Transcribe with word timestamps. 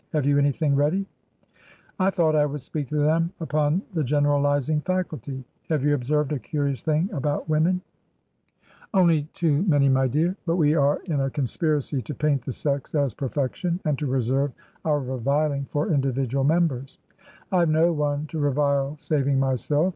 Have 0.13 0.25
you 0.25 0.39
an}rthing 0.39 0.75
ready 0.75 1.05
?""I 1.99 2.09
thought 2.09 2.35
I 2.35 2.47
would 2.47 2.63
speak 2.63 2.87
to 2.87 2.95
them 2.97 3.33
upon 3.39 3.83
the 3.93 4.03
general 4.03 4.41
izing 4.45 4.83
faculty. 4.83 5.43
Have 5.69 5.83
you 5.83 5.93
observed 5.93 6.31
a 6.33 6.39
curious 6.39 6.81
thing 6.81 7.07
about 7.13 7.47
women?" 7.47 7.81
tt 7.81 7.81
it 7.83 7.83
TRANSITION. 8.93 8.99
289" 9.37 9.57
Only 9.61 9.61
too 9.61 9.69
many, 9.69 9.89
my 9.89 10.07
dear. 10.07 10.35
But 10.47 10.55
we 10.55 10.73
are 10.73 11.01
in 11.05 11.19
a 11.19 11.29
conspiracy 11.29 12.01
to 12.01 12.15
paint 12.15 12.45
the 12.45 12.51
Sex 12.51 12.95
as 12.95 13.13
perfection, 13.13 13.79
and 13.85 13.99
to 13.99 14.07
reserve 14.07 14.53
our 14.83 14.99
reviling 14.99 15.65
for 15.65 15.91
individual 15.91 16.45
members."" 16.45 16.97
I 17.51 17.59
have 17.59 17.69
no 17.69 17.93
one 17.93 18.25
to 18.29 18.39
revile 18.39 18.95
saving 18.97 19.39
myself. 19.39 19.89